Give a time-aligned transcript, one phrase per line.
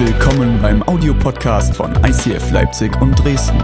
[0.00, 3.62] willkommen beim Audiopodcast von ICF Leipzig und Dresden.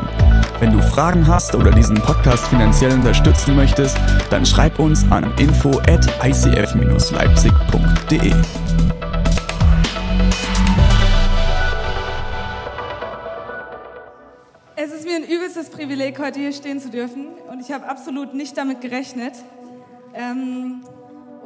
[0.60, 3.96] Wenn du Fragen hast oder diesen Podcast finanziell unterstützen möchtest,
[4.28, 8.34] dann schreib uns an info at icf-leipzig.de.
[14.76, 18.34] Es ist mir ein übelstes Privileg, heute hier stehen zu dürfen und ich habe absolut
[18.34, 19.32] nicht damit gerechnet.
[20.12, 20.82] Ähm,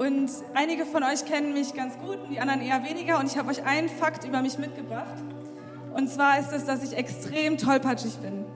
[0.01, 3.19] und einige von euch kennen mich ganz gut und die anderen eher weniger.
[3.19, 5.13] Und ich habe euch einen Fakt über mich mitgebracht.
[5.95, 8.47] Und zwar ist es, dass ich extrem tollpatschig bin.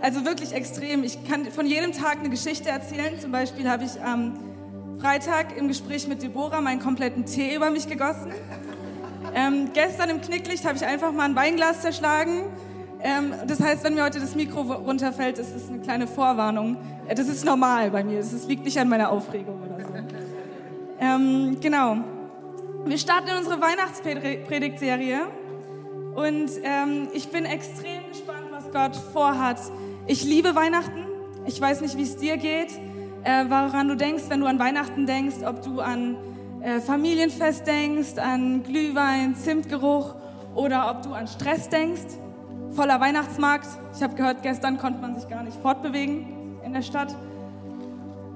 [0.00, 1.04] Also wirklich extrem.
[1.04, 3.20] Ich kann von jedem Tag eine Geschichte erzählen.
[3.20, 4.38] Zum Beispiel habe ich am
[4.98, 8.32] Freitag im Gespräch mit Deborah meinen kompletten Tee über mich gegossen.
[9.34, 12.44] Ähm, gestern im Knicklicht habe ich einfach mal ein Weinglas zerschlagen.
[13.02, 16.78] Ähm, das heißt, wenn mir heute das Mikro runterfällt, ist es eine kleine Vorwarnung.
[17.06, 18.20] Äh, das ist normal bei mir.
[18.20, 20.15] Das liegt nicht an meiner Aufregung oder so.
[20.98, 21.96] Ähm, genau.
[22.86, 25.20] Wir starten in unsere Weihnachtspredigtserie
[26.14, 29.58] und ähm, ich bin extrem gespannt, was Gott vorhat.
[30.06, 31.04] Ich liebe Weihnachten.
[31.44, 32.70] Ich weiß nicht, wie es dir geht,
[33.24, 36.16] äh, woran du denkst, wenn du an Weihnachten denkst, ob du an
[36.62, 40.14] äh, Familienfest denkst, an Glühwein, Zimtgeruch
[40.54, 42.16] oder ob du an Stress denkst.
[42.70, 43.68] Voller Weihnachtsmarkt.
[43.94, 47.14] Ich habe gehört, gestern konnte man sich gar nicht fortbewegen in der Stadt.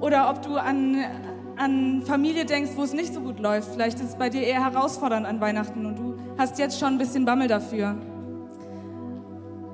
[0.01, 0.97] Oder ob du an
[1.61, 3.73] an Familie denkst, wo es nicht so gut läuft.
[3.73, 6.99] Vielleicht ist es bei dir eher herausfordernd an Weihnachten und du hast jetzt schon ein
[6.99, 7.97] bisschen Bammel dafür.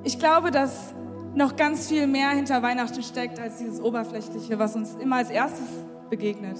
[0.03, 0.93] Ich glaube, dass
[1.33, 5.65] noch ganz viel mehr hinter Weihnachten steckt als dieses Oberflächliche, was uns immer als erstes
[6.09, 6.57] begegnet.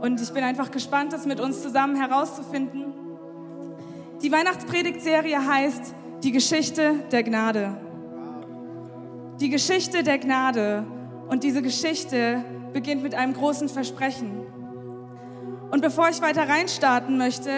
[0.00, 2.92] Und ich bin einfach gespannt, das mit uns zusammen herauszufinden.
[4.22, 7.76] Die Weihnachtspredigtserie heißt Die Geschichte der Gnade.
[9.40, 10.84] Die Geschichte der Gnade.
[11.28, 14.42] Und diese Geschichte beginnt mit einem großen Versprechen.
[15.70, 17.50] Und bevor ich weiter reinstarten möchte,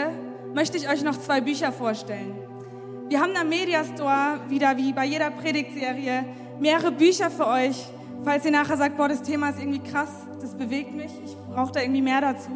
[0.54, 2.34] möchte ich euch noch zwei Bücher vorstellen.
[3.08, 6.24] Wir haben am Mediastore wieder wie bei jeder Predigtserie
[6.60, 7.86] mehrere Bücher für euch,
[8.24, 10.10] falls ihr nachher sagt, boah, das Thema ist irgendwie krass,
[10.40, 12.50] das bewegt mich, ich brauche da irgendwie mehr dazu.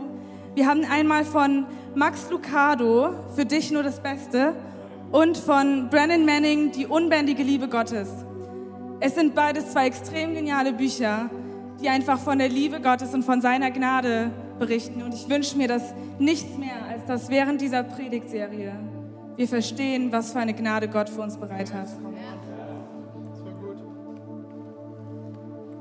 [0.55, 4.55] Wir haben einmal von Max Lucado, für dich nur das Beste,
[5.11, 8.09] und von Brandon Manning, Die unbändige Liebe Gottes.
[9.01, 11.31] Es sind beides zwei extrem geniale Bücher,
[11.85, 15.03] die einfach von der Liebe Gottes und von seiner Gnade berichten.
[15.03, 15.83] Und ich wünsche mir das
[16.19, 18.73] nichts mehr, als dass während dieser Predigtserie
[19.37, 21.89] wir verstehen, was für eine Gnade Gott für uns bereit hat.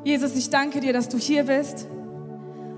[0.03, 1.87] Jesus, ich danke dir, dass du hier bist.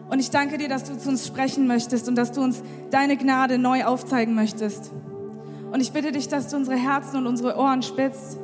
[0.07, 2.62] Und ich danke dir, dass du zu uns sprechen möchtest und dass du uns
[2.92, 4.92] deine Gnade neu aufzeigen möchtest.
[5.72, 8.38] Und ich bitte dich, dass du unsere Herzen und unsere Ohren spitzt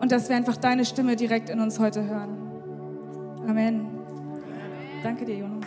[0.00, 2.36] und dass wir einfach deine Stimme direkt in uns heute hören.
[3.48, 3.91] Amen.
[5.02, 5.66] Danke dir, Jonas.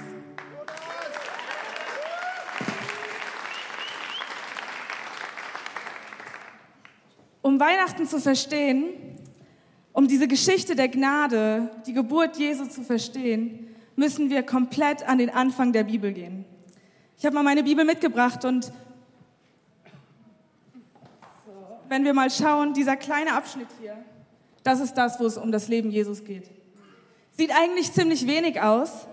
[7.42, 8.86] Um Weihnachten zu verstehen,
[9.92, 15.30] um diese Geschichte der Gnade, die Geburt Jesu zu verstehen, müssen wir komplett an den
[15.30, 16.46] Anfang der Bibel gehen.
[17.18, 18.72] Ich habe mal meine Bibel mitgebracht und
[21.90, 23.98] wenn wir mal schauen, dieser kleine Abschnitt hier,
[24.64, 26.50] das ist das, wo es um das Leben Jesus geht.
[27.32, 29.08] Sieht eigentlich ziemlich wenig aus,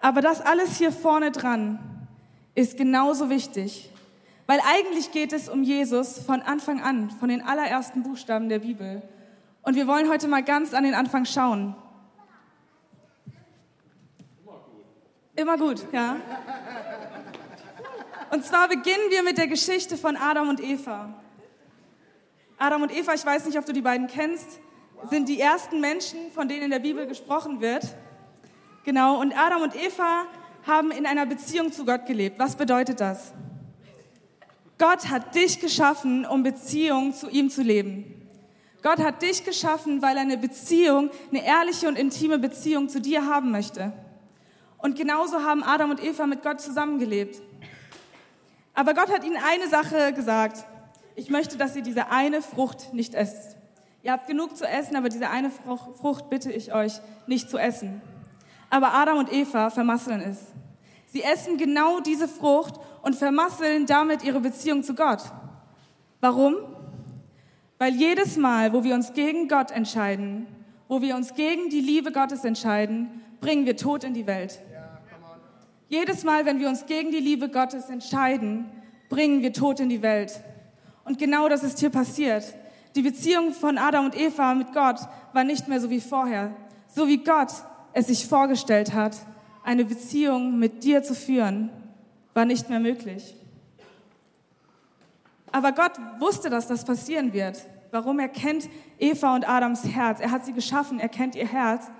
[0.00, 1.78] aber das alles hier vorne dran
[2.54, 3.90] ist genauso wichtig
[4.50, 9.00] weil eigentlich geht es um Jesus von Anfang an, von den allerersten Buchstaben der Bibel.
[9.62, 11.76] Und wir wollen heute mal ganz an den Anfang schauen.
[15.36, 16.16] Immer gut, ja.
[18.32, 21.14] Und zwar beginnen wir mit der Geschichte von Adam und Eva.
[22.58, 24.58] Adam und Eva, ich weiß nicht, ob du die beiden kennst,
[25.10, 27.84] sind die ersten Menschen, von denen in der Bibel gesprochen wird.
[28.84, 30.24] Genau, und Adam und Eva
[30.66, 32.38] haben in einer Beziehung zu Gott gelebt.
[32.38, 33.32] Was bedeutet das?
[34.78, 38.20] Gott hat dich geschaffen, um Beziehung zu ihm zu leben.
[38.82, 43.26] Gott hat dich geschaffen, weil er eine Beziehung, eine ehrliche und intime Beziehung zu dir
[43.26, 43.92] haben möchte.
[44.78, 47.42] Und genauso haben Adam und Eva mit Gott zusammengelebt.
[48.72, 50.64] Aber Gott hat ihnen eine Sache gesagt.
[51.14, 53.56] Ich möchte, dass ihr diese eine Frucht nicht esst.
[54.02, 56.94] Ihr habt genug zu essen, aber diese eine Frucht bitte ich euch
[57.26, 58.00] nicht zu essen.
[58.70, 60.38] Aber Adam und Eva vermasseln es.
[61.06, 65.22] Sie essen genau diese Frucht und vermasseln damit ihre Beziehung zu Gott.
[66.20, 66.54] Warum?
[67.78, 70.46] Weil jedes Mal, wo wir uns gegen Gott entscheiden,
[70.86, 74.60] wo wir uns gegen die Liebe Gottes entscheiden, bringen wir Tod in die Welt.
[75.88, 78.70] Jedes Mal, wenn wir uns gegen die Liebe Gottes entscheiden,
[79.08, 80.40] bringen wir Tod in die Welt.
[81.04, 82.54] Und genau das ist hier passiert.
[82.94, 85.00] Die Beziehung von Adam und Eva mit Gott
[85.32, 86.54] war nicht mehr so wie vorher.
[86.86, 87.50] So wie Gott
[87.92, 89.16] es sich vorgestellt hat,
[89.62, 91.70] eine Beziehung mit dir zu führen
[92.34, 93.36] war nicht mehr möglich.
[95.52, 97.66] Aber Gott wusste, dass das passieren wird.
[97.90, 98.20] Warum?
[98.20, 100.20] Er kennt Eva und Adams Herz.
[100.20, 101.90] Er hat sie geschaffen, er kennt ihr Herz.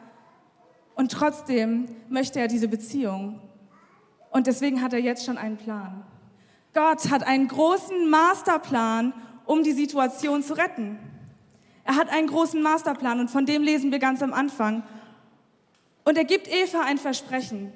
[0.94, 3.40] Und trotzdem möchte er diese Beziehung.
[4.30, 6.04] Und deswegen hat er jetzt schon einen Plan.
[6.72, 9.12] Gott hat einen großen Masterplan,
[9.44, 10.98] um die Situation zu retten.
[11.82, 14.84] Er hat einen großen Masterplan und von dem lesen wir ganz am Anfang.
[16.10, 17.72] Und er gibt Eva ein Versprechen.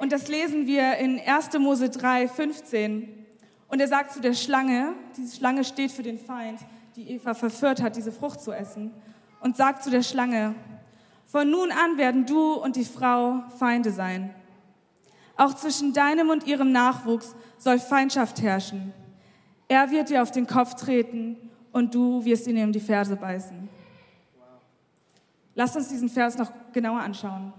[0.00, 1.58] Und das lesen wir in 1.
[1.58, 3.26] Mose 3, 15.
[3.68, 6.58] Und er sagt zu der Schlange, diese Schlange steht für den Feind,
[6.96, 8.92] die Eva verführt hat, diese Frucht zu essen,
[9.40, 10.54] und sagt zu der Schlange,
[11.26, 14.34] von nun an werden du und die Frau Feinde sein.
[15.36, 18.94] Auch zwischen deinem und ihrem Nachwuchs soll Feindschaft herrschen.
[19.68, 21.36] Er wird dir auf den Kopf treten
[21.72, 23.68] und du wirst ihn um die Ferse beißen.
[25.54, 27.52] Lass uns diesen Vers noch genauer anschauen.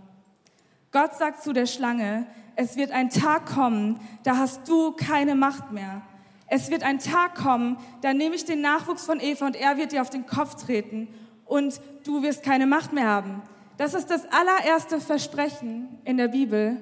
[0.91, 5.71] Gott sagt zu der Schlange, es wird ein Tag kommen, da hast du keine Macht
[5.71, 6.01] mehr.
[6.47, 9.91] Es wird ein Tag kommen, da nehme ich den Nachwuchs von Eva und er wird
[9.91, 11.07] dir auf den Kopf treten
[11.45, 13.41] und du wirst keine Macht mehr haben.
[13.77, 16.77] Das ist das allererste Versprechen in der Bibel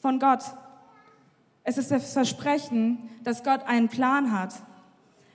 [0.00, 0.44] von Gott.
[1.64, 4.54] Es ist das Versprechen, dass Gott einen Plan hat.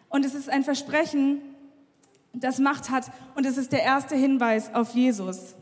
[0.10, 1.42] Und es ist ein Versprechen,
[2.34, 3.12] das Macht hat.
[3.36, 5.56] Und es ist der erste Hinweis auf Jesus.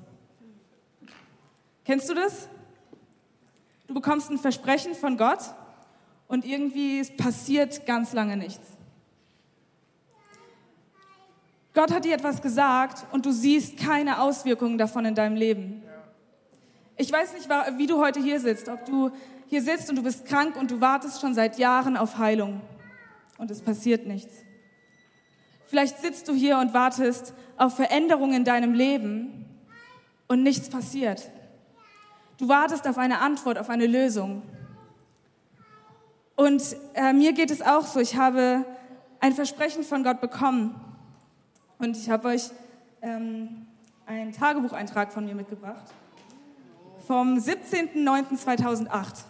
[1.86, 2.50] Kennst du das?
[3.88, 5.40] Du bekommst ein Versprechen von Gott
[6.28, 8.78] und irgendwie passiert ganz lange nichts.
[11.74, 15.84] Gott hat dir etwas gesagt und du siehst keine Auswirkungen davon in deinem Leben.
[16.98, 17.48] Ich weiß nicht,
[17.78, 19.12] wie du heute hier sitzt, ob du
[19.46, 22.62] hier sitzt und du bist krank und du wartest schon seit Jahren auf Heilung
[23.38, 24.44] und es passiert nichts.
[25.68, 29.46] Vielleicht sitzt du hier und wartest auf Veränderungen in deinem Leben
[30.28, 31.30] und nichts passiert.
[32.38, 34.44] Du wartest auf eine Antwort, auf eine Lösung.
[36.36, 38.00] Und äh, mir geht es auch so.
[38.00, 38.64] Ich habe
[39.20, 40.80] ein Versprechen von Gott bekommen.
[41.80, 42.52] Und ich habe euch
[43.02, 43.66] ähm,
[44.06, 45.86] einen Tagebucheintrag von mir mitgebracht.
[47.08, 49.26] Vom 17.09.2008.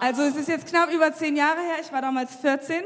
[0.00, 1.76] Also es ist jetzt knapp über zehn Jahre her.
[1.80, 2.82] Ich war damals 14.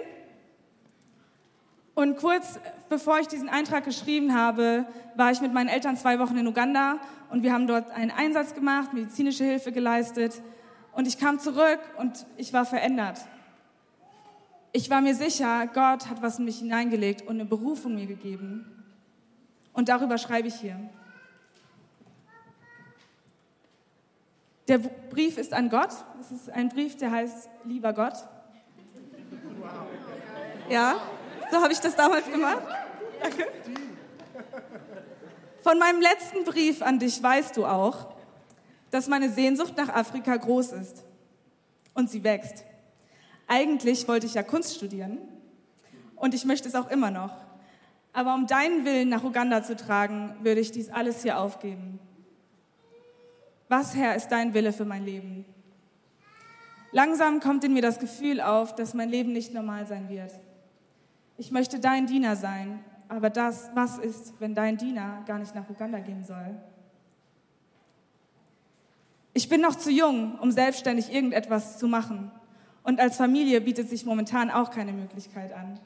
[1.95, 2.59] Und kurz
[2.89, 6.99] bevor ich diesen Eintrag geschrieben habe, war ich mit meinen Eltern zwei Wochen in Uganda
[7.31, 10.43] und wir haben dort einen Einsatz gemacht, medizinische Hilfe geleistet.
[10.93, 13.21] Und ich kam zurück und ich war verändert.
[14.73, 18.85] Ich war mir sicher, Gott hat was in mich hineingelegt und eine Berufung mir gegeben.
[19.73, 20.79] Und darüber schreibe ich hier.
[24.67, 25.91] Der Brief ist an Gott.
[26.21, 28.15] Es ist ein Brief, der heißt Lieber Gott.
[30.71, 30.97] Ja,
[31.51, 32.63] so habe ich das damals gemacht.
[33.23, 33.47] Danke.
[35.63, 38.15] Von meinem letzten Brief an dich weißt du auch,
[38.91, 41.05] dass meine Sehnsucht nach Afrika groß ist
[41.95, 42.65] und sie wächst.
[43.47, 45.19] Eigentlich wollte ich ja Kunst studieren
[46.17, 47.33] und ich möchte es auch immer noch.
[48.13, 51.99] Aber um deinen Willen nach Uganda zu tragen, würde ich dies alles hier aufgeben.
[53.69, 55.45] Was, Herr, ist dein Wille für mein Leben?
[56.93, 60.31] Langsam kommt in mir das Gefühl auf, dass mein Leben nicht normal sein wird.
[61.37, 65.69] Ich möchte dein Diener sein, aber das, was ist, wenn dein Diener gar nicht nach
[65.69, 66.57] Uganda gehen soll?
[69.33, 72.31] Ich bin noch zu jung, um selbstständig irgendetwas zu machen.
[72.85, 75.81] Und als Familie bietet sich momentan auch keine Möglichkeit an.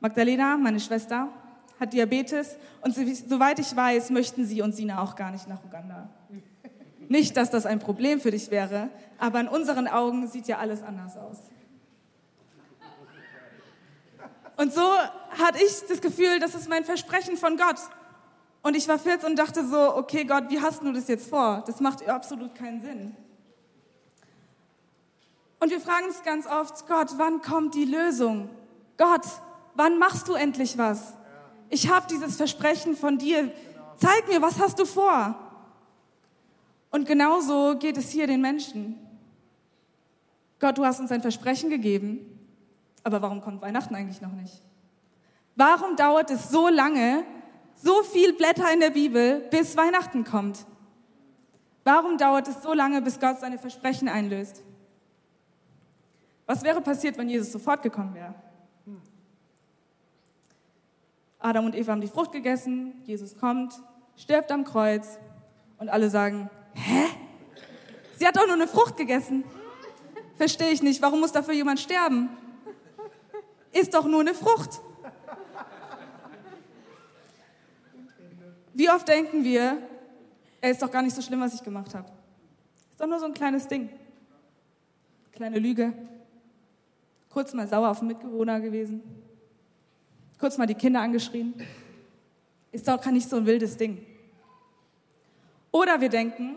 [0.00, 1.28] Magdalena, meine Schwester,
[1.80, 6.08] hat Diabetes und soweit ich weiß, möchten sie und Sina auch gar nicht nach Uganda.
[7.08, 10.82] Nicht, dass das ein Problem für dich wäre, aber in unseren Augen sieht ja alles
[10.82, 11.38] anders aus.
[14.56, 17.76] Und so hatte ich das Gefühl, das ist mein Versprechen von Gott.
[18.62, 21.62] Und ich war 14 und dachte so, okay Gott, wie hast du das jetzt vor?
[21.66, 23.16] Das macht absolut keinen Sinn.
[25.60, 28.50] Und wir fragen uns ganz oft, Gott, wann kommt die Lösung?
[28.96, 29.26] Gott,
[29.74, 31.14] wann machst du endlich was?
[31.70, 33.52] Ich habe dieses Versprechen von dir.
[33.96, 35.34] Zeig mir, was hast du vor?
[36.90, 38.98] Und genauso geht es hier den Menschen.
[40.58, 42.35] Gott, du hast uns ein Versprechen gegeben.
[43.06, 44.64] Aber warum kommt Weihnachten eigentlich noch nicht?
[45.54, 47.22] Warum dauert es so lange,
[47.76, 50.66] so viel Blätter in der Bibel, bis Weihnachten kommt?
[51.84, 54.64] Warum dauert es so lange, bis Gott seine Versprechen einlöst?
[56.46, 58.34] Was wäre passiert, wenn Jesus sofort gekommen wäre?
[61.38, 63.72] Adam und Eva haben die Frucht gegessen, Jesus kommt,
[64.16, 65.20] stirbt am Kreuz
[65.78, 67.04] und alle sagen, hä?
[68.18, 69.44] Sie hat doch nur eine Frucht gegessen.
[70.34, 72.30] Verstehe ich nicht, warum muss dafür jemand sterben?
[73.78, 74.80] Ist doch nur eine Frucht.
[78.74, 79.78] Wie oft denken wir,
[80.60, 82.08] er ist doch gar nicht so schlimm, was ich gemacht habe.
[82.90, 83.88] Ist doch nur so ein kleines Ding.
[85.32, 85.92] Kleine Lüge.
[87.30, 89.02] kurz mal sauer auf den Mitbewohner gewesen,
[90.40, 91.52] kurz mal die Kinder angeschrien.
[92.72, 94.04] Ist doch nicht so ein wildes Ding.
[95.70, 96.56] Oder wir denken,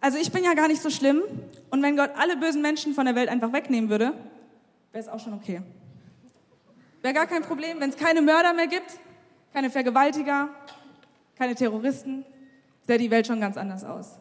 [0.00, 1.22] also ich bin ja gar nicht so schlimm
[1.70, 4.12] und wenn Gott alle bösen Menschen von der Welt einfach wegnehmen würde,
[4.94, 5.60] wäre es auch schon okay.
[7.02, 9.00] Wäre gar kein Problem, wenn es keine Mörder mehr gibt,
[9.52, 10.50] keine Vergewaltiger,
[11.36, 12.24] keine Terroristen,
[12.86, 14.20] sähe die Welt schon ganz anders aus.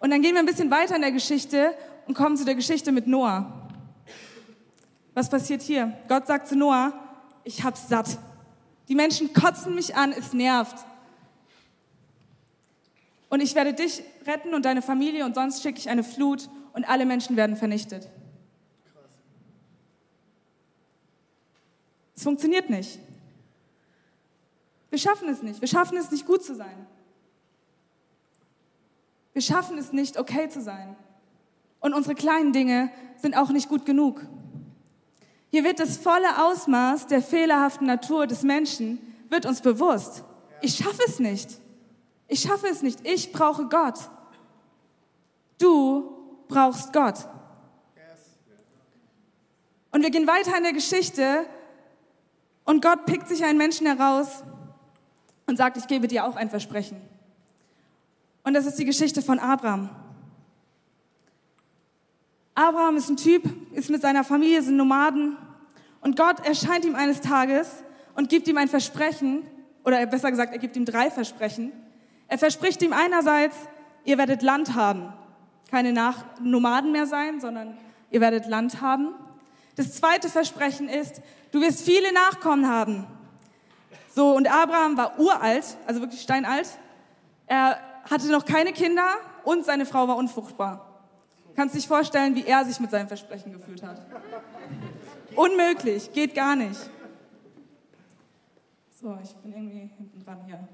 [0.00, 1.76] Und dann gehen wir ein bisschen weiter in der Geschichte
[2.08, 3.70] und kommen zu der Geschichte mit Noah.
[5.14, 5.96] Was passiert hier?
[6.08, 6.92] Gott sagt zu Noah,
[7.44, 8.18] ich hab's satt.
[8.88, 10.84] Die Menschen kotzen mich an, es nervt.
[13.28, 16.88] Und ich werde dich retten und deine Familie und sonst schicke ich eine Flut und
[16.88, 18.08] alle Menschen werden vernichtet.
[22.16, 22.98] Es funktioniert nicht.
[24.90, 25.60] Wir schaffen es nicht.
[25.60, 26.86] Wir schaffen es nicht gut zu sein.
[29.34, 30.96] Wir schaffen es nicht, okay zu sein.
[31.80, 34.26] Und unsere kleinen Dinge sind auch nicht gut genug.
[35.50, 40.24] Hier wird das volle Ausmaß der fehlerhaften Natur des Menschen, wird uns bewusst.
[40.62, 41.60] Ich schaffe es nicht.
[42.28, 43.06] Ich schaffe es nicht.
[43.06, 43.98] Ich brauche Gott.
[45.58, 46.16] Du
[46.48, 47.28] brauchst Gott.
[49.92, 51.46] Und wir gehen weiter in der Geschichte
[52.66, 54.44] und Gott pickt sich einen Menschen heraus
[55.46, 57.00] und sagt, ich gebe dir auch ein Versprechen.
[58.44, 59.88] Und das ist die Geschichte von Abraham.
[62.54, 65.36] Abraham ist ein Typ, ist mit seiner Familie, sind Nomaden.
[66.00, 67.82] Und Gott erscheint ihm eines Tages
[68.14, 69.42] und gibt ihm ein Versprechen,
[69.84, 71.72] oder besser gesagt, er gibt ihm drei Versprechen.
[72.28, 73.56] Er verspricht ihm einerseits,
[74.04, 75.12] ihr werdet Land haben.
[75.70, 77.76] Keine Nach Nomaden mehr sein, sondern
[78.10, 79.14] ihr werdet Land haben.
[79.76, 81.20] Das zweite Versprechen ist,
[81.52, 83.06] du wirst viele Nachkommen haben.
[84.14, 86.66] So, und Abraham war uralt, also wirklich steinalt.
[87.46, 87.78] Er
[88.10, 89.06] hatte noch keine Kinder
[89.44, 91.04] und seine Frau war unfruchtbar.
[91.54, 94.00] Kannst dich vorstellen, wie er sich mit seinem Versprechen gefühlt hat.
[95.34, 96.80] Unmöglich, geht gar nicht.
[99.00, 100.66] So, ich bin irgendwie hinten dran hier.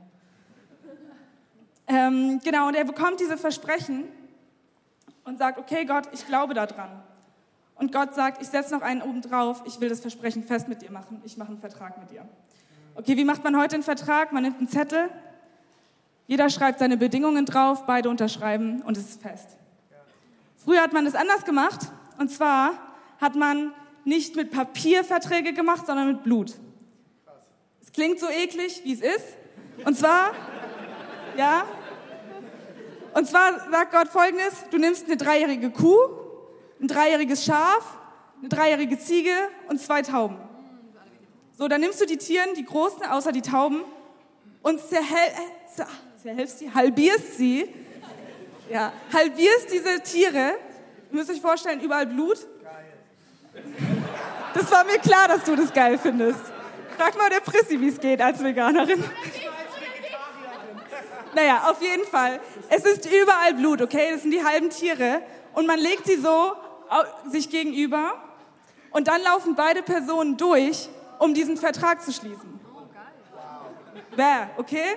[1.88, 4.04] Ähm, genau, und er bekommt diese Versprechen
[5.24, 7.02] und sagt, okay Gott, ich glaube daran.
[7.82, 10.82] Und Gott sagt, ich setze noch einen oben drauf, ich will das Versprechen fest mit
[10.82, 12.24] dir machen, ich mache einen Vertrag mit dir.
[12.94, 14.32] Okay, wie macht man heute einen Vertrag?
[14.32, 15.10] Man nimmt einen Zettel,
[16.28, 19.56] jeder schreibt seine Bedingungen drauf, beide unterschreiben und es ist fest.
[20.64, 21.90] Früher hat man das anders gemacht.
[22.18, 22.74] Und zwar
[23.20, 23.72] hat man
[24.04, 26.54] nicht mit Papier Verträge gemacht, sondern mit Blut.
[27.82, 29.26] Es klingt so eklig, wie es ist.
[29.84, 30.30] Und zwar,
[31.36, 31.64] ja,
[33.12, 36.21] und zwar sagt Gott folgendes, du nimmst eine dreijährige Kuh,
[36.82, 37.96] ein dreijähriges Schaf,
[38.40, 39.30] eine dreijährige Ziege
[39.68, 40.36] und zwei Tauben.
[41.56, 43.82] So, dann nimmst du die Tieren, die großen, außer die Tauben,
[44.62, 45.82] und zerhäl äh,
[46.20, 47.72] zerhältst sie, halbierst sie,
[48.68, 50.54] ja, halbierst diese Tiere.
[51.10, 52.46] Ihr müsst euch vorstellen, überall Blut.
[54.54, 56.40] Das war mir klar, dass du das geil findest.
[56.96, 59.02] Frag mal der Prissi, wie es geht als Veganerin.
[61.34, 62.40] Naja, auf jeden Fall.
[62.68, 64.10] Es ist überall Blut, okay?
[64.12, 65.22] Das sind die halben Tiere.
[65.54, 66.54] Und man legt sie so
[67.30, 68.14] sich gegenüber.
[68.90, 72.60] Und dann laufen beide Personen durch, um diesen Vertrag zu schließen.
[74.14, 74.96] Wer, okay?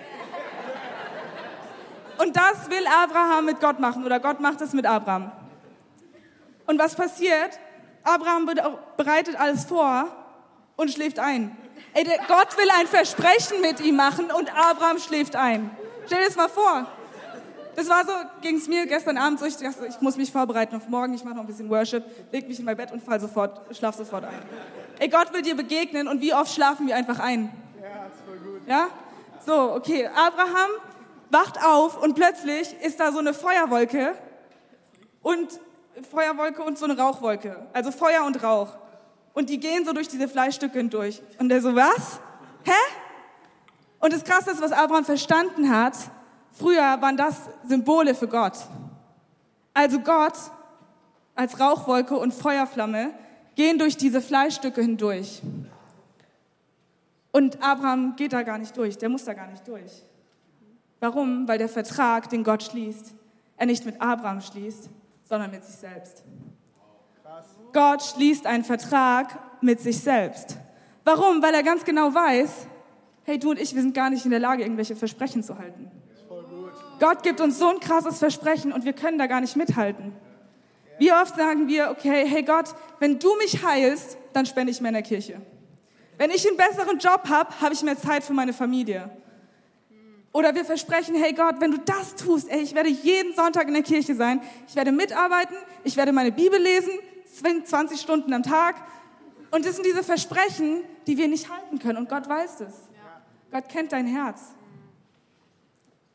[2.18, 5.32] Und das will Abraham mit Gott machen oder Gott macht es mit Abraham.
[6.66, 7.60] Und was passiert?
[8.04, 8.50] Abraham
[8.98, 10.08] bereitet alles vor
[10.76, 11.56] und schläft ein.
[11.94, 15.72] Ey, Gott will ein Versprechen mit ihm machen und Abraham schläft ein.
[16.06, 16.88] Stell dir das mal vor.
[17.76, 20.76] Das war so, ging es mir gestern Abend so, ich dachte, ich muss mich vorbereiten
[20.76, 23.20] auf morgen, ich mache noch ein bisschen Worship, leg mich in mein Bett und fall
[23.20, 24.40] sofort, schlaf sofort ein.
[25.00, 27.52] Ey, Gott will dir begegnen und wie oft schlafen wir einfach ein?
[27.82, 28.62] Ja, ist voll gut.
[28.68, 28.88] Ja?
[29.46, 30.70] So, okay, Abraham
[31.30, 34.16] wacht auf und plötzlich ist da so eine Feuerwolke
[35.22, 35.60] und
[36.10, 37.68] Feuerwolke und so eine Rauchwolke.
[37.74, 38.70] Also Feuer und Rauch.
[39.34, 41.22] Und die gehen so durch diese Fleischstücke hindurch.
[41.40, 42.20] Und der so, was?
[42.64, 42.72] Hä?
[44.00, 45.94] Und das Krasse ist, was Abraham verstanden hat,
[46.58, 48.54] früher waren das Symbole für Gott.
[49.74, 50.34] Also Gott
[51.36, 53.14] als Rauchwolke und Feuerflamme
[53.56, 55.42] gehen durch diese Fleischstücke hindurch.
[57.32, 59.92] Und Abraham geht da gar nicht durch, der muss da gar nicht durch.
[61.02, 61.48] Warum?
[61.48, 63.14] Weil der Vertrag, den Gott schließt,
[63.58, 64.90] er nicht mit Abraham schließt,
[65.26, 66.24] sondern mit sich selbst.
[67.74, 70.58] Gott schließt einen Vertrag mit sich selbst.
[71.04, 71.42] Warum?
[71.44, 72.68] Weil er ganz genau weiß,
[73.24, 75.92] hey, du und ich, wir sind gar nicht in der Lage, irgendwelche Versprechen zu halten.
[77.00, 80.14] Gott gibt uns so ein krasses Versprechen und wir können da gar nicht mithalten.
[80.98, 84.90] Wie oft sagen wir, okay, hey Gott, wenn du mich heilst, dann spende ich mehr
[84.90, 85.42] in der Kirche.
[86.18, 89.10] Wenn ich einen besseren Job habe, habe ich mehr Zeit für meine Familie.
[90.32, 93.74] Oder wir versprechen, hey Gott, wenn du das tust, ey, ich werde jeden Sonntag in
[93.74, 96.92] der Kirche sein, ich werde mitarbeiten, ich werde meine Bibel lesen,
[97.64, 98.76] 20 Stunden am Tag.
[99.52, 101.98] Und das sind diese Versprechen, die wir nicht halten können.
[101.98, 102.74] Und Gott weiß es.
[103.52, 104.54] Gott kennt dein Herz.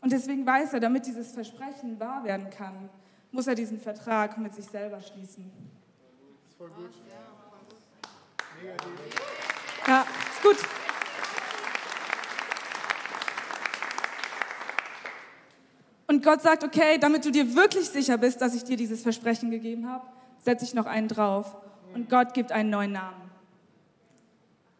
[0.01, 2.89] Und deswegen weiß er, damit dieses Versprechen wahr werden kann,
[3.33, 5.51] muss er diesen Vertrag mit sich selber schließen.
[9.87, 10.57] Ja, ist gut.
[16.07, 19.51] Und Gott sagt, okay, damit du dir wirklich sicher bist, dass ich dir dieses Versprechen
[19.51, 20.05] gegeben habe,
[20.41, 21.57] setze ich noch einen drauf.
[21.95, 23.30] Und Gott gibt einen neuen Namen.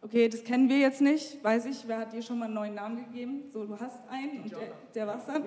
[0.03, 1.83] Okay, das kennen wir jetzt nicht, weiß ich.
[1.87, 3.43] Wer hat dir schon mal einen neuen Namen gegeben?
[3.53, 4.59] So, du hast einen und der,
[4.95, 5.43] der war's dann.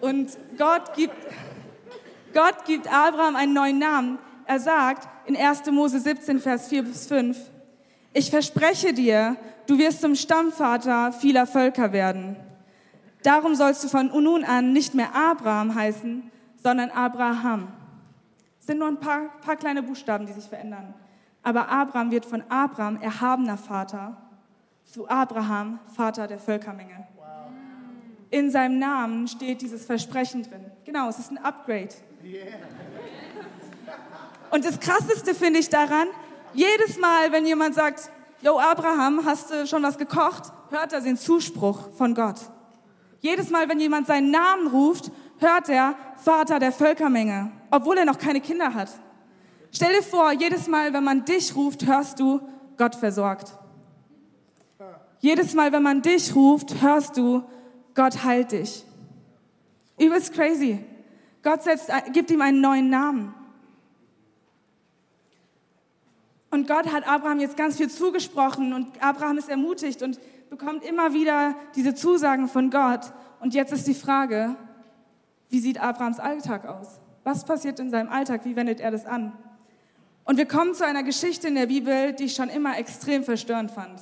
[0.00, 1.14] Und Gott gibt,
[2.32, 4.18] Gott gibt Abraham einen neuen Namen.
[4.46, 5.70] Er sagt in 1.
[5.70, 7.38] Mose 17, Vers 4 bis 5,
[8.12, 12.36] ich verspreche dir, du wirst zum Stammvater vieler Völker werden.
[13.22, 16.30] Darum sollst du von nun an nicht mehr Abraham heißen,
[16.62, 17.68] sondern Abraham.
[18.58, 20.94] Es sind nur ein paar, paar kleine Buchstaben, die sich verändern.
[21.44, 24.16] Aber Abraham wird von Abraham, erhabener Vater,
[24.84, 27.06] zu Abraham, Vater der Völkermenge.
[28.30, 30.64] In seinem Namen steht dieses Versprechen drin.
[30.84, 31.94] Genau, es ist ein Upgrade.
[34.50, 36.08] Und das Krasseste finde ich daran,
[36.52, 38.10] jedes Mal, wenn jemand sagt,
[38.44, 40.52] Yo, Abraham, hast du schon was gekocht?
[40.68, 42.40] Hört er den Zuspruch von Gott.
[43.20, 48.18] Jedes Mal, wenn jemand seinen Namen ruft, hört er Vater der Völkermenge, obwohl er noch
[48.18, 48.90] keine Kinder hat.
[49.74, 52.40] Stell dir vor, jedes Mal, wenn man dich ruft, hörst du,
[52.76, 53.58] Gott versorgt.
[55.18, 57.42] Jedes Mal, wenn man dich ruft, hörst du,
[57.94, 58.84] Gott heilt dich.
[59.98, 60.84] Übelst crazy.
[61.42, 63.34] Gott setzt, gibt ihm einen neuen Namen.
[66.50, 71.12] Und Gott hat Abraham jetzt ganz viel zugesprochen und Abraham ist ermutigt und bekommt immer
[71.14, 73.12] wieder diese Zusagen von Gott.
[73.40, 74.54] Und jetzt ist die Frage,
[75.48, 77.00] wie sieht Abrahams Alltag aus?
[77.24, 78.44] Was passiert in seinem Alltag?
[78.44, 79.32] Wie wendet er das an?
[80.24, 83.70] Und wir kommen zu einer Geschichte in der Bibel, die ich schon immer extrem verstörend
[83.70, 84.00] fand.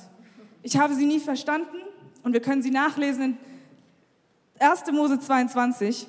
[0.61, 1.77] Ich habe sie nie verstanden
[2.23, 3.37] und wir können sie nachlesen in
[4.59, 4.91] 1.
[4.91, 6.07] Mose 22.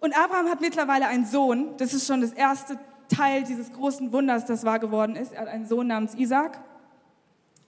[0.00, 1.76] Und Abraham hat mittlerweile einen Sohn.
[1.78, 5.32] Das ist schon das erste Teil dieses großen Wunders, das wahr geworden ist.
[5.32, 6.60] Er hat einen Sohn namens Isaac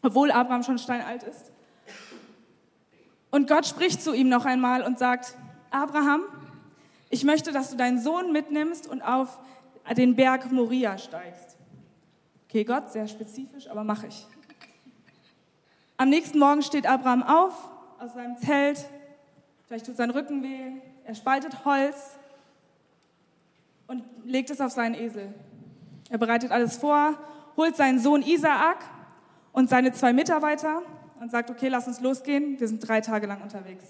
[0.07, 1.51] obwohl Abraham schon steinalt ist.
[3.31, 5.35] Und Gott spricht zu ihm noch einmal und sagt,
[5.71, 6.23] Abraham,
[7.11, 9.38] ich möchte, dass du deinen Sohn mitnimmst und auf
[9.94, 11.57] den Berg Moria steigst.
[12.49, 14.27] Okay, Gott, sehr spezifisch, aber mache ich.
[15.96, 17.53] Am nächsten Morgen steht Abraham auf
[17.99, 18.85] aus seinem Zelt,
[19.66, 20.72] vielleicht tut sein Rücken weh,
[21.05, 22.18] er spaltet Holz
[23.87, 25.33] und legt es auf seinen Esel.
[26.11, 27.14] Er bereitet alles vor,
[27.57, 28.85] holt seinen Sohn Isaak
[29.53, 30.83] und seine zwei Mitarbeiter
[31.20, 33.85] und sagt, okay, lass uns losgehen, wir sind drei Tage lang unterwegs.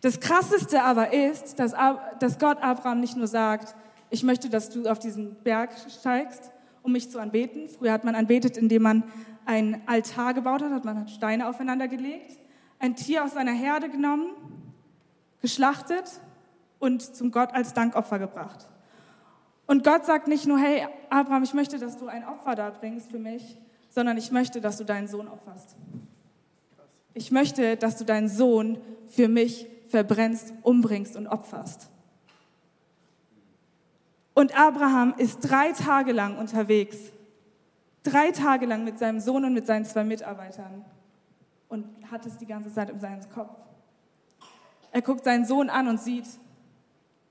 [0.00, 1.74] Das Krasseste aber ist, dass,
[2.38, 3.76] Gott Abraham nicht nur sagt,
[4.12, 7.70] ich möchte, dass du auf diesen Berg steigst, um mich zu anbeten.
[7.70, 9.04] Früher hat man anbetet, indem man
[9.46, 12.38] ein Altar gebaut hat, man hat Steine aufeinander gelegt,
[12.78, 14.26] ein Tier aus seiner Herde genommen,
[15.40, 16.20] geschlachtet
[16.78, 18.68] und zum Gott als Dankopfer gebracht.
[19.66, 23.10] Und Gott sagt nicht nur, hey Abraham, ich möchte, dass du ein Opfer da bringst
[23.10, 23.56] für mich,
[23.88, 25.74] sondern ich möchte, dass du deinen Sohn opferst.
[27.14, 31.88] Ich möchte, dass du deinen Sohn für mich verbrennst, umbringst und opferst.
[34.34, 36.96] Und Abraham ist drei Tage lang unterwegs,
[38.02, 40.84] drei Tage lang mit seinem Sohn und mit seinen zwei Mitarbeitern
[41.68, 43.56] und hat es die ganze Zeit in seinem Kopf.
[44.90, 46.26] Er guckt seinen Sohn an und sieht,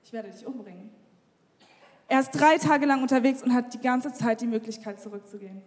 [0.04, 0.90] ich werde dich umbringen.
[2.08, 5.62] Er ist drei Tage lang unterwegs und hat die ganze Zeit die Möglichkeit zurückzugehen.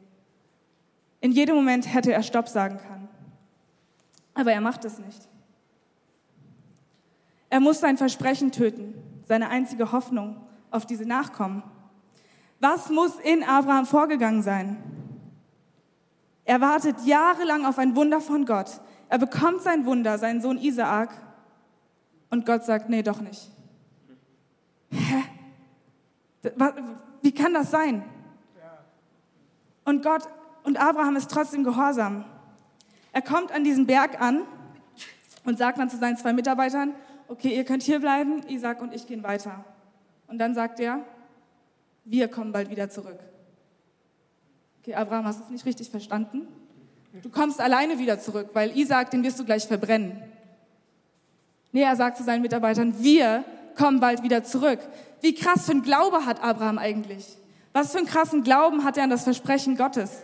[1.21, 3.09] In jedem Moment hätte er Stopp sagen können.
[4.33, 5.27] Aber er macht es nicht.
[7.49, 8.93] Er muss sein Versprechen töten,
[9.23, 11.63] seine einzige Hoffnung auf diese Nachkommen.
[12.59, 14.77] Was muss in Abraham vorgegangen sein?
[16.45, 18.81] Er wartet jahrelang auf ein Wunder von Gott.
[19.09, 21.09] Er bekommt sein Wunder, seinen Sohn Isaak,
[22.29, 23.49] und Gott sagt, nee, doch nicht.
[24.91, 25.23] Hä?
[27.21, 28.03] Wie kann das sein?
[29.83, 30.23] Und Gott
[30.63, 32.25] und Abraham ist trotzdem gehorsam.
[33.11, 34.41] Er kommt an diesen Berg an
[35.45, 36.93] und sagt dann zu seinen zwei Mitarbeitern,
[37.27, 39.63] okay, ihr könnt hier bleiben, Isaac und ich gehen weiter.
[40.27, 41.03] Und dann sagt er,
[42.03, 43.19] wir kommen bald wieder zurück.
[44.81, 46.47] Okay, Abraham, hast du es nicht richtig verstanden?
[47.23, 50.21] Du kommst alleine wieder zurück, weil Isaac, den wirst du gleich verbrennen.
[51.71, 53.43] Nee, er sagt zu seinen Mitarbeitern, wir
[53.75, 54.79] kommen bald wieder zurück.
[55.21, 57.37] Wie krass für ein Glaube hat Abraham eigentlich?
[57.73, 60.23] Was für einen krassen Glauben hat er an das Versprechen Gottes?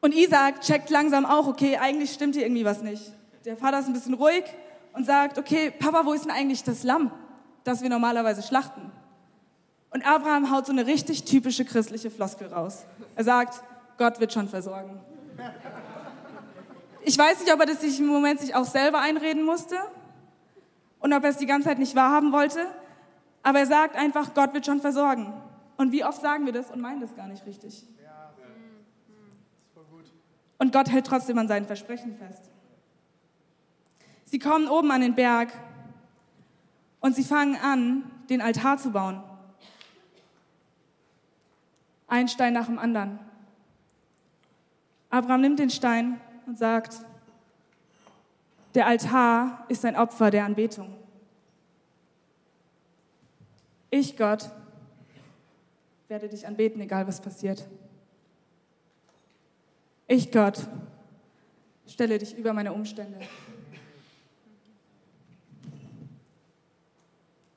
[0.00, 3.12] Und Isaac checkt langsam auch, okay, eigentlich stimmt hier irgendwie was nicht.
[3.44, 4.44] Der Vater ist ein bisschen ruhig
[4.94, 7.10] und sagt, okay, Papa, wo ist denn eigentlich das Lamm,
[7.64, 8.92] das wir normalerweise schlachten?
[9.90, 12.84] Und Abraham haut so eine richtig typische christliche Floskel raus.
[13.16, 13.62] Er sagt,
[13.98, 15.00] Gott wird schon versorgen.
[17.02, 19.76] Ich weiß nicht, ob er das sich im Moment sich auch selber einreden musste
[21.00, 22.66] und ob er es die ganze Zeit nicht wahrhaben wollte,
[23.42, 25.32] aber er sagt einfach, Gott wird schon versorgen.
[25.76, 27.86] Und wie oft sagen wir das und meinen das gar nicht richtig?
[30.58, 32.50] Und Gott hält trotzdem an seinen Versprechen fest.
[34.26, 35.48] Sie kommen oben an den Berg
[37.00, 39.22] und sie fangen an, den Altar zu bauen.
[42.06, 43.18] Ein Stein nach dem anderen.
[45.10, 47.04] Abraham nimmt den Stein und sagt,
[48.74, 50.94] der Altar ist ein Opfer der Anbetung.
[53.90, 54.50] Ich, Gott,
[56.06, 57.66] werde dich anbeten, egal was passiert.
[60.06, 60.66] Ich, Gott,
[61.86, 63.18] stelle dich über meine Umstände.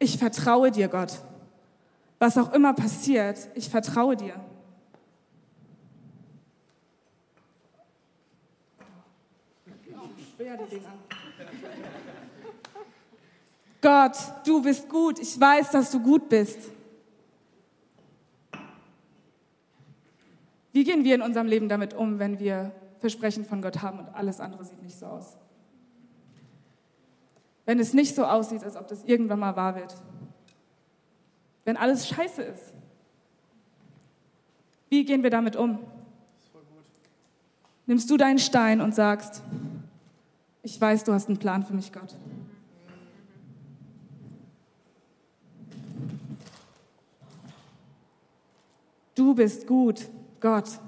[0.03, 1.13] Ich vertraue dir, Gott.
[2.19, 4.33] Was auch immer passiert, ich vertraue dir.
[13.81, 15.19] Gott, du bist gut.
[15.19, 16.59] Ich weiß, dass du gut bist.
[20.73, 24.09] Wie gehen wir in unserem Leben damit um, wenn wir Versprechen von Gott haben und
[24.13, 25.37] alles andere sieht nicht so aus?
[27.65, 29.95] Wenn es nicht so aussieht, als ob das irgendwann mal wahr wird.
[31.65, 32.73] Wenn alles scheiße ist.
[34.89, 35.79] Wie gehen wir damit um?
[37.85, 39.41] Nimmst du deinen Stein und sagst,
[40.61, 42.15] ich weiß, du hast einen Plan für mich, Gott.
[49.15, 50.09] Du bist gut.
[50.39, 50.79] Gott.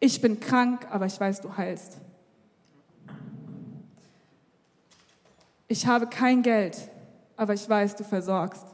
[0.00, 1.99] Ich bin krank, aber ich weiß, du heilst.
[5.70, 6.90] Ich habe kein Geld,
[7.36, 8.66] aber ich weiß, du versorgst.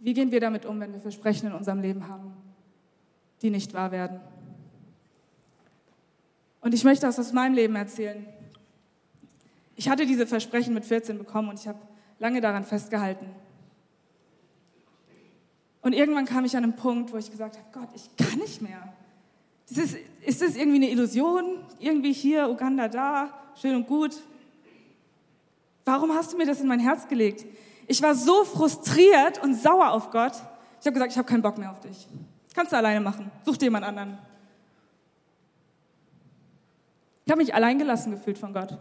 [0.00, 2.36] Wie gehen wir damit um, wenn wir Versprechen in unserem Leben haben,
[3.40, 4.20] die nicht wahr werden?
[6.60, 8.26] Und ich möchte das aus meinem Leben erzählen.
[9.76, 11.78] Ich hatte diese Versprechen mit 14 bekommen und ich habe
[12.18, 13.30] lange daran festgehalten.
[15.80, 18.60] Und irgendwann kam ich an einen Punkt, wo ich gesagt habe, Gott, ich kann nicht
[18.60, 18.92] mehr.
[19.74, 21.60] Das ist, ist das irgendwie eine Illusion?
[21.78, 24.14] Irgendwie hier, Uganda da, schön und gut.
[25.84, 27.46] Warum hast du mir das in mein Herz gelegt?
[27.86, 30.34] Ich war so frustriert und sauer auf Gott.
[30.80, 32.06] Ich habe gesagt, ich habe keinen Bock mehr auf dich.
[32.54, 33.30] Kannst du alleine machen.
[33.44, 34.18] Such dir jemand anderen.
[37.24, 38.78] Ich habe mich allein gelassen gefühlt von Gott.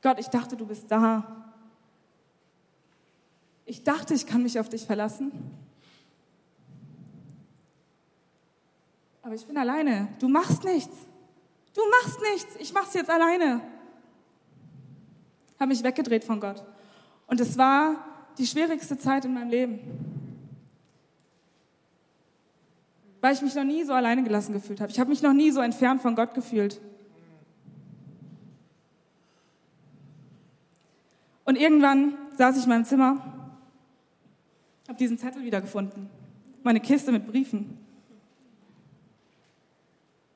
[0.00, 1.54] Gott, ich dachte, du bist da.
[3.66, 5.32] Ich dachte, ich kann mich auf dich verlassen.
[9.28, 10.08] Aber ich bin alleine.
[10.20, 10.96] Du machst nichts.
[11.74, 12.56] Du machst nichts.
[12.60, 13.60] Ich mach's jetzt alleine.
[15.60, 16.64] Habe mich weggedreht von Gott.
[17.26, 18.06] Und es war
[18.38, 19.80] die schwierigste Zeit in meinem Leben.
[23.20, 24.90] Weil ich mich noch nie so alleine gelassen gefühlt habe.
[24.90, 26.80] Ich habe mich noch nie so entfernt von Gott gefühlt.
[31.44, 33.50] Und irgendwann saß ich in meinem Zimmer,
[34.88, 36.08] habe diesen Zettel wiedergefunden,
[36.62, 37.87] meine Kiste mit Briefen.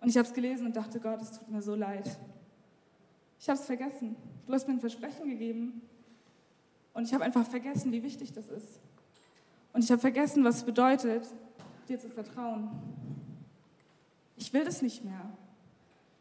[0.02, 2.18] Und ich habe es gelesen und dachte, Gott, es tut mir so leid.
[3.38, 4.16] Ich habe es vergessen.
[4.46, 5.80] Du hast mir ein Versprechen gegeben.
[6.92, 8.80] Und ich habe einfach vergessen, wie wichtig das ist.
[9.72, 11.26] Und ich habe vergessen, was es bedeutet,
[11.88, 12.68] dir zu vertrauen.
[14.36, 15.32] Ich will das nicht mehr.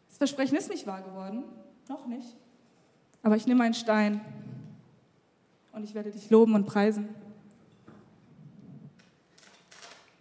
[0.10, 1.44] Das Versprechen ist nicht wahr geworden.
[1.90, 2.38] Noch nicht.
[3.24, 4.22] Aber ich nehme einen Stein
[5.74, 7.10] und ich werde dich loben und preisen.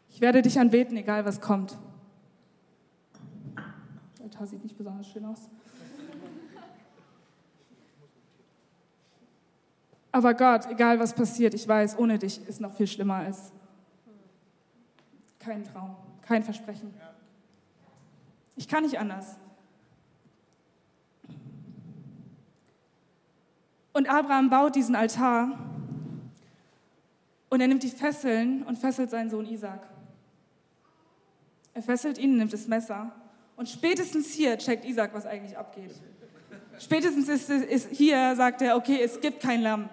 [0.09, 1.77] Ich werde dich anbeten, egal was kommt.
[4.31, 5.49] Der Altar sieht nicht besonders schön aus.
[10.13, 13.53] Aber Gott, egal was passiert, ich weiß, ohne dich ist noch viel schlimmer als
[15.39, 16.93] kein Traum, kein Versprechen.
[18.57, 19.37] Ich kann nicht anders.
[23.93, 25.59] Und Abraham baut diesen Altar
[27.49, 29.89] und er nimmt die Fesseln und fesselt seinen Sohn Isaac.
[31.75, 33.13] Er fesselt ihn, nimmt das Messer
[33.61, 35.91] und spätestens hier checkt Isaac, was eigentlich abgeht.
[36.79, 39.91] Spätestens ist, ist hier, sagt er, okay, es gibt kein Lamm.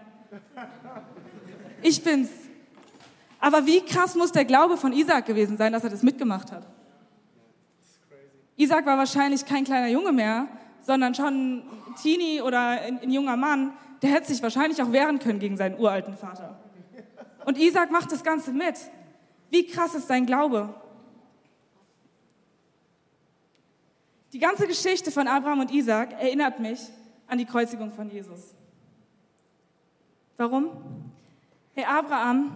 [1.82, 2.30] Ich bin's.
[3.42, 6.66] Aber wie krass muss der Glaube von Isaac gewesen sein, dass er das mitgemacht hat?
[8.56, 10.48] Isaac war wahrscheinlich kein kleiner Junge mehr,
[10.80, 11.64] sondern schon ein
[12.02, 15.78] Teenie oder ein, ein junger Mann, der hätte sich wahrscheinlich auch wehren können gegen seinen
[15.78, 16.58] uralten Vater.
[17.44, 18.76] Und Isaac macht das Ganze mit.
[19.50, 20.74] Wie krass ist sein Glaube?
[24.34, 26.80] Die ganze Geschichte von Abraham und Isaac erinnert mich
[27.28, 28.54] an die Kreuzigung von Jesus.
[30.36, 30.72] Warum?
[31.74, 32.52] Hey, Abraham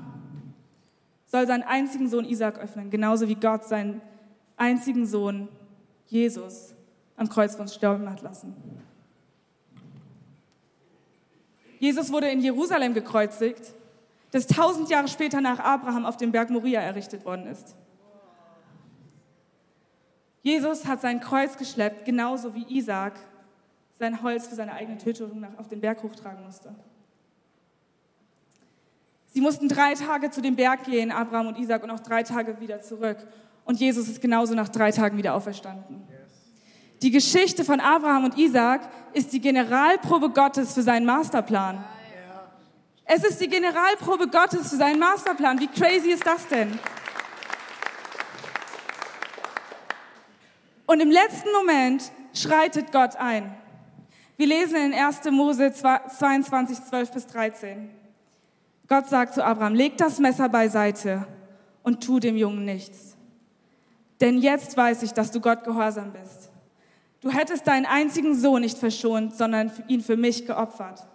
[1.28, 4.02] soll seinen einzigen Sohn Isaac öffnen, genauso wie Gott seinen
[4.58, 5.48] einzigen Sohn
[6.08, 6.76] Jesus
[7.16, 8.54] am Kreuz von sterben hat lassen.
[11.80, 13.74] Jesus wurde in Jerusalem gekreuzigt,
[14.32, 17.76] das tausend Jahre später nach Abraham auf dem Berg Moria errichtet worden ist.
[20.42, 23.14] Jesus hat sein Kreuz geschleppt, genauso wie Isaac
[24.00, 26.74] sein Holz für seine eigene Tötung auf den Berg hochtragen musste.
[29.28, 32.60] Sie mussten drei Tage zu dem Berg gehen, Abraham und Isaac, und auch drei Tage
[32.60, 33.18] wieder zurück.
[33.64, 36.02] Und Jesus ist genauso nach drei Tagen wieder auferstanden.
[37.02, 38.82] Die Geschichte von Abraham und Isaac
[39.14, 41.84] ist die Generalprobe Gottes für seinen Masterplan.
[43.06, 45.60] Es ist die Generalprobe Gottes für seinen Masterplan.
[45.60, 46.80] Wie crazy ist das denn?
[50.92, 53.56] Und im letzten Moment schreitet Gott ein.
[54.36, 55.24] Wir lesen in 1.
[55.32, 57.90] Mose 22, 12 bis 13.
[58.90, 61.26] Gott sagt zu Abraham, leg das Messer beiseite
[61.84, 63.16] und tu dem Jungen nichts.
[64.20, 66.52] Denn jetzt weiß ich, dass du Gott gehorsam bist.
[67.22, 71.08] Du hättest deinen einzigen Sohn nicht verschont, sondern ihn für mich geopfert.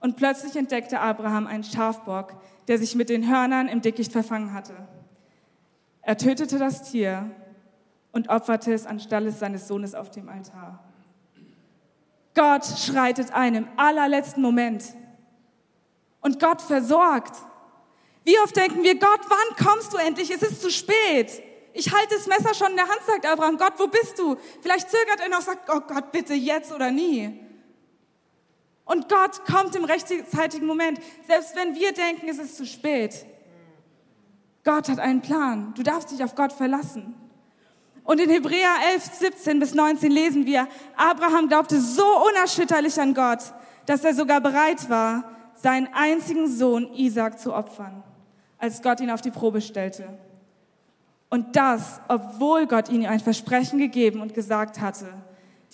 [0.00, 2.34] Und plötzlich entdeckte Abraham einen Schafbock,
[2.66, 4.74] der sich mit den Hörnern im Dickicht verfangen hatte.
[6.02, 7.30] Er tötete das Tier
[8.12, 10.84] und opferte es anstelle seines Sohnes auf dem Altar.
[12.34, 14.84] Gott schreitet ein im allerletzten Moment.
[16.20, 17.36] Und Gott versorgt.
[18.24, 20.30] Wie oft denken wir, Gott, wann kommst du endlich?
[20.30, 21.42] Es ist zu spät.
[21.72, 23.56] Ich halte das Messer schon in der Hand, sagt Abraham.
[23.56, 24.36] Gott, wo bist du?
[24.60, 27.40] Vielleicht zögert er noch, sagt, oh Gott, bitte jetzt oder nie.
[28.84, 33.26] Und Gott kommt im rechtzeitigen Moment, selbst wenn wir denken, es ist zu spät.
[34.64, 35.74] Gott hat einen Plan.
[35.76, 37.14] Du darfst dich auf Gott verlassen.
[38.08, 40.66] Und in Hebräer 11, 17 bis 19 lesen wir,
[40.96, 43.40] Abraham glaubte so unerschütterlich an Gott,
[43.84, 48.02] dass er sogar bereit war, seinen einzigen Sohn Isaac zu opfern,
[48.56, 50.08] als Gott ihn auf die Probe stellte.
[51.28, 55.08] Und das, obwohl Gott ihm ein Versprechen gegeben und gesagt hatte,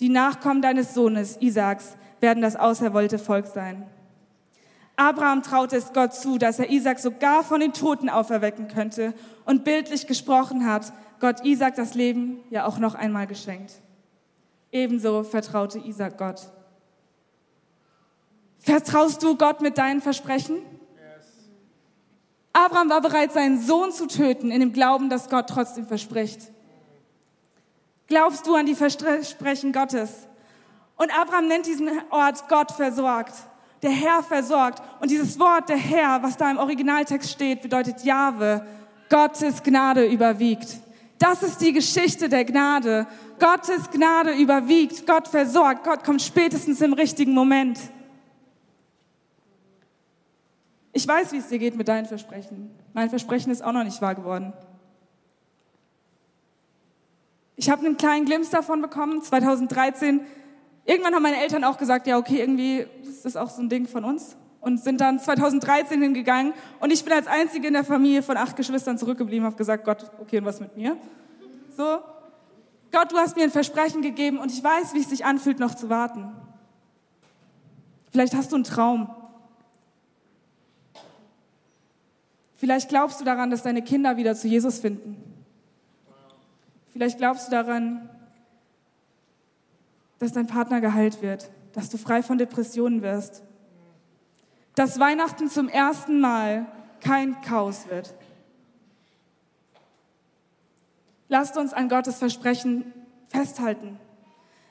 [0.01, 3.85] die Nachkommen deines Sohnes Isaaks werden das auserwollte Volk sein.
[4.97, 9.13] Abraham traute es Gott zu, dass er Isaac sogar von den Toten auferwecken könnte
[9.45, 13.73] und bildlich gesprochen hat, Gott Isaac das Leben ja auch noch einmal geschenkt.
[14.71, 16.41] Ebenso vertraute Isaac Gott.
[18.59, 20.57] Vertraust du Gott mit deinen Versprechen?
[22.53, 26.51] Abraham war bereit, seinen Sohn zu töten, in dem Glauben, dass Gott trotzdem verspricht.
[28.07, 30.27] Glaubst du an die Versprechen Gottes?
[30.95, 33.33] Und Abraham nennt diesen Ort Gott versorgt.
[33.85, 34.81] Der Herr versorgt.
[34.99, 38.65] Und dieses Wort, der Herr, was da im Originaltext steht, bedeutet Jahwe.
[39.11, 40.79] Gottes Gnade überwiegt.
[41.19, 43.05] Das ist die Geschichte der Gnade.
[43.39, 45.05] Gottes Gnade überwiegt.
[45.05, 45.83] Gott versorgt.
[45.83, 47.79] Gott kommt spätestens im richtigen Moment.
[50.91, 52.71] Ich weiß, wie es dir geht mit deinen Versprechen.
[52.93, 54.51] Mein Versprechen ist auch noch nicht wahr geworden.
[57.55, 60.21] Ich habe einen kleinen Glimpse davon bekommen, 2013.
[60.85, 63.87] Irgendwann haben meine Eltern auch gesagt, ja, okay, irgendwie ist das auch so ein Ding
[63.87, 64.37] von uns.
[64.61, 66.53] Und sind dann 2013 hingegangen.
[66.79, 70.11] Und ich bin als Einzige in der Familie von acht Geschwistern zurückgeblieben, habe gesagt, Gott,
[70.19, 70.97] okay, und was mit mir?
[71.75, 71.99] So,
[72.91, 75.75] Gott, du hast mir ein Versprechen gegeben und ich weiß, wie es sich anfühlt, noch
[75.75, 76.31] zu warten.
[78.11, 79.09] Vielleicht hast du einen Traum.
[82.55, 85.21] Vielleicht glaubst du daran, dass deine Kinder wieder zu Jesus finden.
[86.93, 88.09] Vielleicht glaubst du daran,
[90.19, 93.43] dass dein Partner geheilt wird, dass du frei von Depressionen wirst,
[94.75, 96.65] dass Weihnachten zum ersten Mal
[97.01, 98.13] kein Chaos wird.
[101.27, 102.93] Lasst uns an Gottes Versprechen
[103.29, 103.99] festhalten.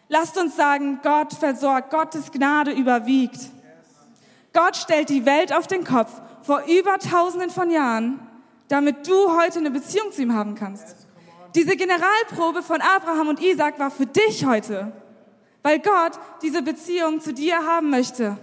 [0.08, 3.38] Lasst uns sagen, Gott versorgt, Gottes Gnade überwiegt.
[4.52, 8.20] Gott stellt die Welt auf den Kopf vor über tausenden von Jahren,
[8.68, 11.08] damit du heute eine Beziehung zu ihm haben kannst.
[11.54, 14.92] Diese Generalprobe von Abraham und Isaac war für dich heute,
[15.64, 18.36] weil Gott diese Beziehung zu dir haben möchte.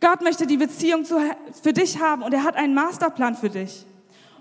[0.00, 1.18] Gott möchte die Beziehung zu,
[1.62, 3.86] für dich haben und er hat einen Masterplan für dich.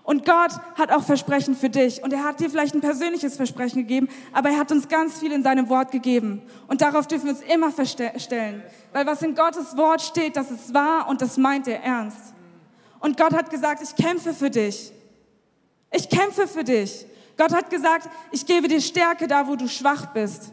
[0.04, 2.04] Und Gott hat auch Versprechen für dich.
[2.04, 5.32] Und er hat dir vielleicht ein persönliches Versprechen gegeben, aber er hat uns ganz viel
[5.32, 6.42] in seinem Wort gegeben.
[6.68, 7.72] Und darauf dürfen wir uns immer
[8.20, 8.62] stellen.
[8.92, 12.34] Weil was in Gottes Wort steht, das ist wahr und das meint er ernst.
[13.00, 14.92] Und Gott hat gesagt, ich kämpfe für dich.
[15.90, 17.06] Ich kämpfe für dich.
[17.38, 20.52] Gott hat gesagt, ich gebe dir Stärke da, wo du schwach bist.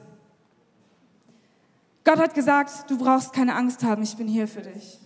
[2.05, 4.99] Gott hat gesagt, du brauchst keine Angst haben, ich bin hier für dich.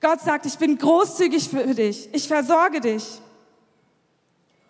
[0.00, 3.20] Gott sagt, ich bin großzügig für dich, ich versorge dich.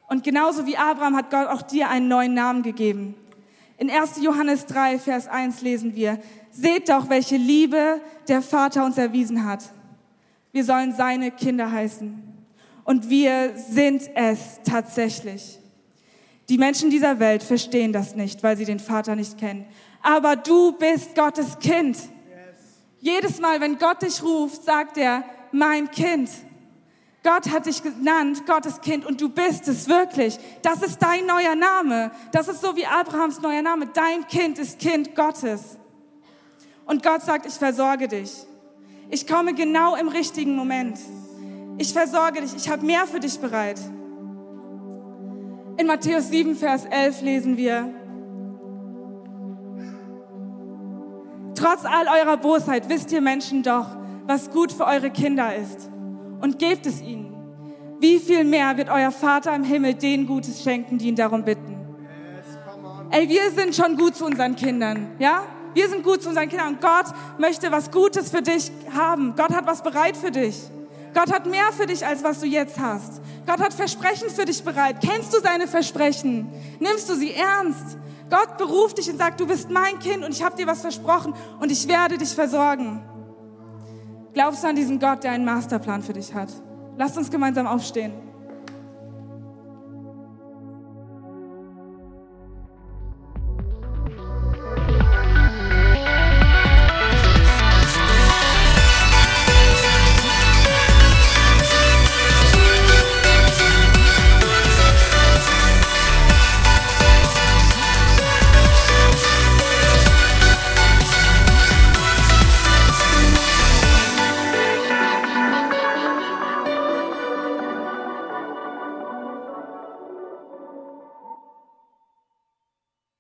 [0.09, 3.17] Und genauso wie Abraham hat Gott auch dir einen neuen Namen gegeben.
[3.79, 4.23] In 1.
[4.23, 6.19] Johannes 3, Vers 1 lesen wir,
[6.51, 9.65] seht doch, welche Liebe der Vater uns erwiesen hat.
[10.53, 12.23] Wir sollen seine Kinder heißen.
[12.85, 15.59] Und wir sind es tatsächlich.
[16.49, 19.67] Die Menschen dieser Welt verstehen das nicht, weil sie den Vater nicht kennen.
[20.03, 21.97] Aber du bist Gottes Kind.
[21.97, 22.09] Yes.
[23.01, 26.31] Jedes Mal, wenn Gott dich ruft, sagt er, mein Kind.
[27.23, 30.39] Gott hat dich genannt, Gottes Kind, und du bist es wirklich.
[30.63, 32.13] Das ist dein neuer Name.
[32.31, 33.87] Das ist so wie Abrahams neuer Name.
[33.87, 35.77] Dein Kind ist Kind Gottes.
[36.85, 38.31] Und Gott sagt, ich versorge dich.
[39.11, 40.99] Ich komme genau im richtigen Moment.
[41.79, 42.55] Ich versorge dich.
[42.55, 43.81] Ich habe mehr für dich bereit.
[45.79, 47.93] In Matthäus 7, Vers 11 lesen wir,
[51.57, 53.87] Trotz all eurer Bosheit wisst ihr Menschen doch,
[54.27, 55.89] was gut für eure Kinder ist
[56.41, 57.33] und gebt es ihnen.
[57.99, 61.77] Wie viel mehr wird euer Vater im Himmel denen Gutes schenken, die ihn darum bitten?
[63.11, 65.45] Ey, wir sind schon gut zu unseren Kindern, ja?
[65.73, 67.07] Wir sind gut zu unseren Kindern und Gott
[67.39, 69.35] möchte was Gutes für dich haben.
[69.37, 70.57] Gott hat was bereit für dich.
[71.15, 73.23] Gott hat mehr für dich, als was du jetzt hast.
[73.47, 74.97] Gott hat Versprechen für dich bereit.
[75.01, 76.51] Kennst du seine Versprechen?
[76.79, 77.97] Nimmst du sie ernst?
[78.31, 81.35] Gott beruft dich und sagt, du bist mein Kind und ich habe dir was versprochen
[81.61, 83.03] und ich werde dich versorgen.
[84.35, 86.49] Glaubst du an diesen Gott, der einen Masterplan für dich hat?
[86.99, 88.26] Lasst uns gemeinsam aufstehen.